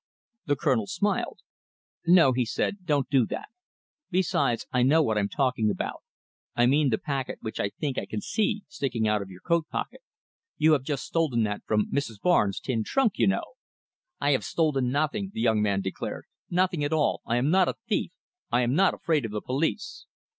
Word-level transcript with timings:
The 0.47 0.55
Colonel 0.55 0.87
smiled. 0.87 1.41
"No," 2.07 2.31
he 2.33 2.43
said, 2.43 2.79
"don't 2.85 3.07
do 3.11 3.23
that. 3.27 3.49
Besides, 4.09 4.65
I 4.71 4.81
know 4.81 5.03
what 5.03 5.15
I'm 5.15 5.29
talking 5.29 5.69
about. 5.69 6.01
I 6.55 6.65
mean 6.65 6.89
the 6.89 6.97
packet 6.97 7.37
which 7.43 7.59
I 7.59 7.69
think 7.69 7.99
I 7.99 8.07
can 8.07 8.19
see 8.19 8.63
sticking 8.67 9.07
out 9.07 9.21
of 9.21 9.29
your 9.29 9.41
coat 9.41 9.69
pocket. 9.69 10.01
You 10.57 10.73
have 10.73 10.81
just 10.81 11.03
stolen 11.05 11.43
that 11.43 11.61
from 11.67 11.85
Mrs. 11.91 12.19
Barnes' 12.19 12.59
tin 12.59 12.83
trunk, 12.83 13.19
you 13.19 13.27
know." 13.27 13.57
"I 14.19 14.31
have 14.31 14.43
stolen 14.43 14.89
nothing," 14.89 15.29
the 15.35 15.39
young 15.41 15.61
man 15.61 15.81
declared, 15.81 16.25
"nothing 16.49 16.83
at 16.83 16.93
all. 16.93 17.21
I 17.23 17.37
am 17.37 17.51
not 17.51 17.67
a 17.67 17.75
thief. 17.87 18.11
I 18.51 18.61
am 18.61 18.73
not 18.73 18.95
afraid 18.95 19.23
of 19.23 19.31
the 19.31 19.39
police." 19.43 20.07